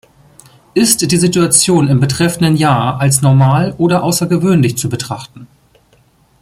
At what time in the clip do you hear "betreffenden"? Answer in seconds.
1.99-2.55